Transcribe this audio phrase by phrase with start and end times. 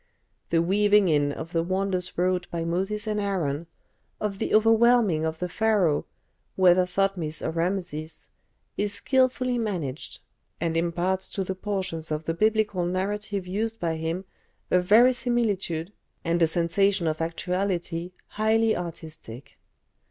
[0.49, 3.67] The weaving in of the wonders wrought by Moses and Aaron,
[4.19, 6.07] of the overwhelming of the Pharaoh,
[6.55, 8.27] whether Thotmes or Rameses,
[8.77, 10.17] is skilfully managed,
[10.59, 14.25] and imparts to the portions of the Biblical narrative used by him
[14.71, 15.93] a verisimilitude
[16.25, 19.59] and a sensation of actuality highly artistic.